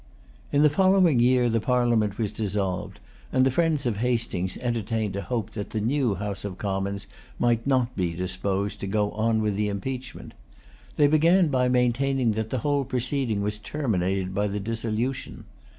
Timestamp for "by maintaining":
11.49-12.31